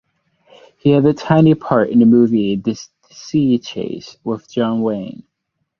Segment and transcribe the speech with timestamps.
[0.79, 2.73] He had a tiny part in the movie "The
[3.11, 5.25] Sea Chase" with John Wayne.